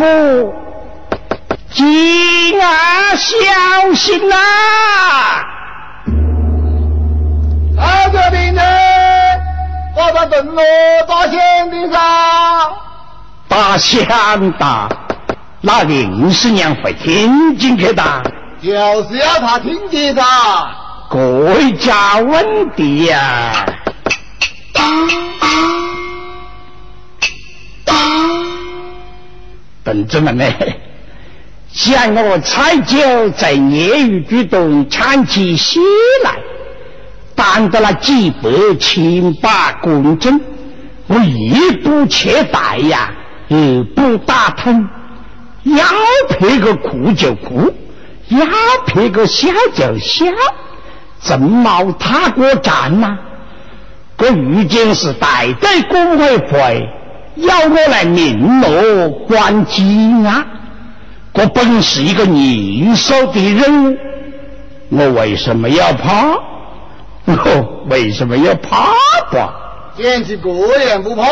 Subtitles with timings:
[0.00, 0.54] 国父，
[1.70, 4.34] 吉啊，小心呐！
[7.76, 8.62] 大家兵呢？
[9.94, 10.62] 我在等我
[11.06, 12.00] 大仙的上。
[13.46, 14.06] 大仙
[14.52, 14.88] 大，
[15.60, 18.02] 那林师娘会听进去的。
[18.62, 18.70] 就
[19.04, 20.22] 是要他听的噻。
[21.10, 23.66] 国家问题呀！
[29.84, 30.44] 同志们呢？
[31.72, 35.78] 想我蔡九在业余举动唱起戏
[36.24, 36.36] 来，
[37.36, 40.40] 担得了几百千把公斤，
[41.06, 43.12] 我一步切带呀，
[43.48, 44.88] 二步打通，
[45.62, 45.84] 要
[46.28, 47.72] 拍个哭就哭，
[48.30, 48.44] 要
[48.86, 50.26] 拍个笑就笑。
[51.22, 53.16] 正毛踏过站呐！
[54.18, 56.88] 我如今是代代工会会，
[57.40, 59.82] 要我来明罗关机
[60.26, 60.46] 啊！
[61.32, 63.98] 我本是一个年少的人，
[64.90, 66.38] 我为什么要怕？
[67.26, 68.88] 我为什么要怕
[69.30, 69.54] 吧？
[69.96, 71.22] 简直过眼不怕，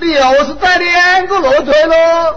[0.00, 2.34] 你又是带两个骆驼喽！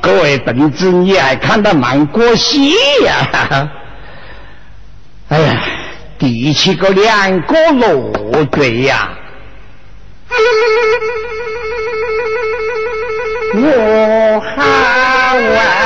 [0.00, 2.72] 各位同志，你还看得蛮过戏
[3.04, 3.68] 呀？
[5.28, 5.62] 哎呀，
[6.18, 7.54] 第七个两个
[8.38, 9.08] 不对呀，
[13.52, 15.77] 我喊我。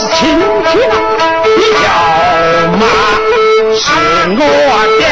[0.00, 0.94] 是亲戚啦，
[1.44, 1.84] 你叫
[2.78, 2.82] 妈
[3.74, 3.84] 是
[4.32, 4.40] 我
[4.98, 5.09] 的。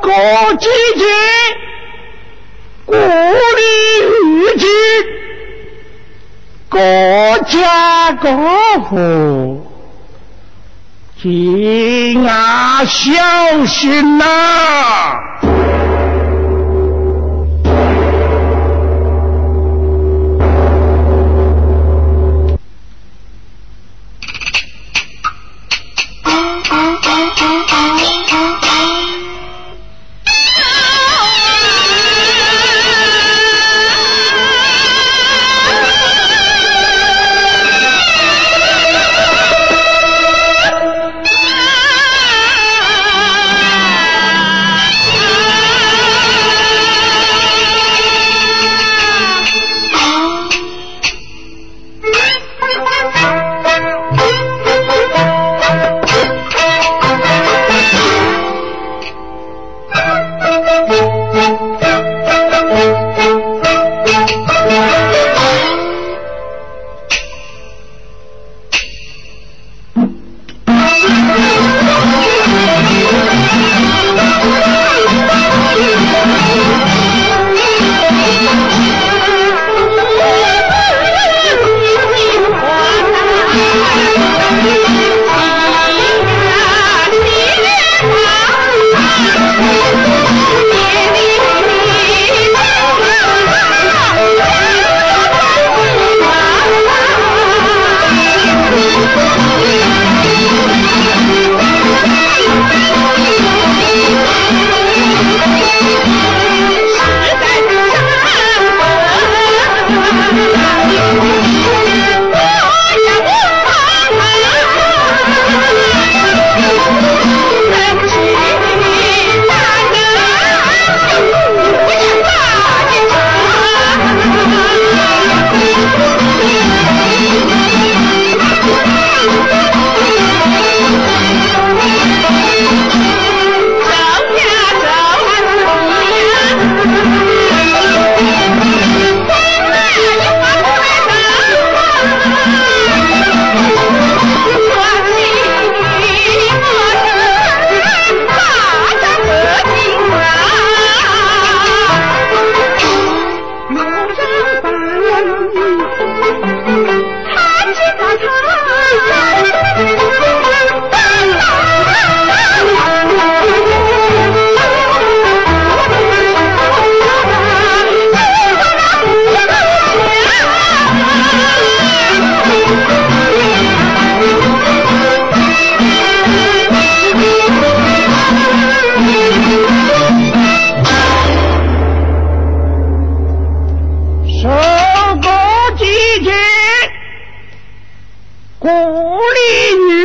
[0.00, 0.12] 过
[0.54, 1.06] 几天，
[2.84, 3.62] 国里
[4.24, 4.68] 遇见
[6.68, 6.78] 各
[7.48, 8.30] 家各
[8.80, 9.66] 户，
[11.20, 15.22] 今啊小心呐、啊。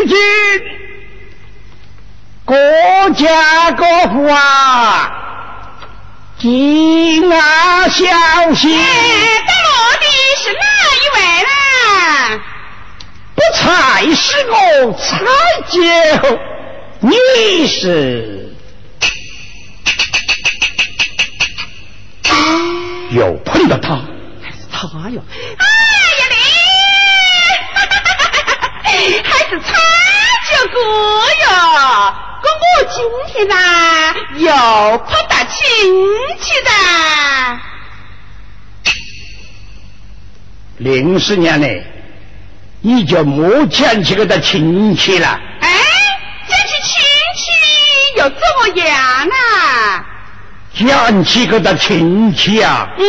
[0.08, 0.18] 今
[2.44, 2.56] 国
[3.12, 5.12] 家国父啊，
[6.40, 8.78] 今啊小心。
[8.78, 8.84] 哎，
[10.00, 10.06] 的
[10.44, 10.60] 是哪
[10.98, 12.42] 一位呢？
[13.36, 13.62] 不才
[14.14, 15.02] 是我才
[15.70, 15.78] 叫
[17.00, 17.16] 你
[17.68, 17.80] 是。
[23.12, 24.00] 有碰到他，
[24.72, 25.22] 他呀、
[34.46, 35.58] 呐又碰到亲
[36.40, 36.70] 戚的。
[40.78, 41.68] 零十年呢，
[42.82, 45.40] 你就莫讲起个的亲戚了。
[45.60, 45.70] 哎，
[46.48, 47.04] 讲起亲
[47.36, 47.44] 戚
[48.18, 48.98] 又怎么样
[49.30, 50.06] 啊？
[50.74, 53.04] 讲起个的亲戚啊，嗯，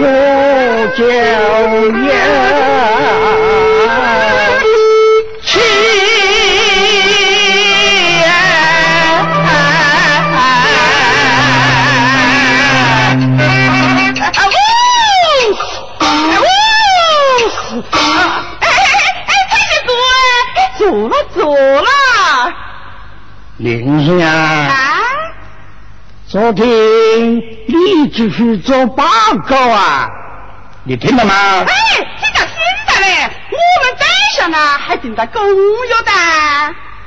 [0.00, 0.02] 我
[0.96, 1.16] 就要
[26.36, 26.66] 昨天
[27.66, 29.02] 你继续做报
[29.48, 30.06] 告啊，
[30.84, 31.32] 你听到吗？
[31.66, 32.54] 哎，听到听
[32.86, 35.56] 到嘞，我们镇上啊还订到狗肉
[36.04, 36.12] 的。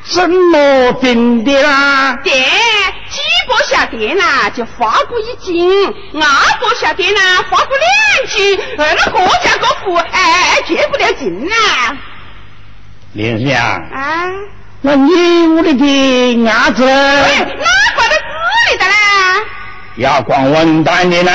[0.02, 2.18] 怎么定的啦？
[2.24, 5.70] 对，鸡脖下店呐就发过一斤，
[6.14, 6.28] 鸭
[6.60, 7.20] 脖下店呐
[7.52, 11.54] 发过两斤，呃，那各家各户哎哎不了劲呐。
[13.14, 14.26] 林生啊，啊？
[14.82, 17.70] 那你屋里的鸭子哎，哪挂到这里的啦？
[20.00, 21.32] 要光文蛋的呢，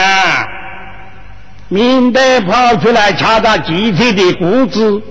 [1.69, 5.03] 免得跑出来掐到集体的裤子，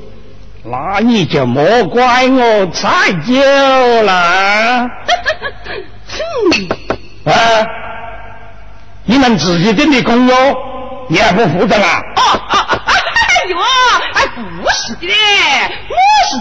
[0.64, 3.34] 那你就莫怪我菜酒
[4.04, 4.90] 了。
[6.08, 6.20] 哼，
[7.32, 7.32] 啊，
[9.06, 10.36] 你们自己定的工作，
[11.08, 12.02] 你还不负责啊？
[12.16, 12.58] 哦哦，
[12.88, 13.58] 哎呦，
[14.16, 15.14] 哎不是的嘞，
[15.90, 15.96] 我
[16.32, 16.38] 是